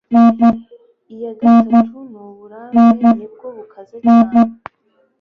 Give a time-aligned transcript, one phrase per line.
[1.13, 4.51] iya gatatu ni uburambe, ni bwo bukaze cyane